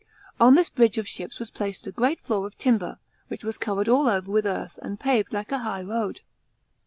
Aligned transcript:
On 0.39 0.55
this 0.55 0.67
bridge 0.71 0.97
of 0.97 1.07
ships 1.07 1.37
was 1.37 1.51
placed 1.51 1.85
a 1.85 1.91
great 1.91 2.19
floor 2.23 2.47
of 2.47 2.57
timber, 2.57 2.97
which 3.27 3.43
was 3.43 3.59
covered 3.59 3.87
all 3.87 4.07
over 4.07 4.31
with 4.31 4.47
earth 4.47 4.79
and 4.81 4.99
paved 4.99 5.31
like 5.31 5.51
a 5.51 5.59
high 5.59 5.83
road. 5.83 6.21